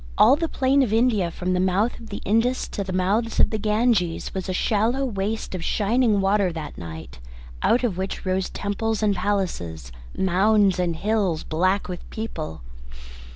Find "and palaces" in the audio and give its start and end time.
9.03-9.91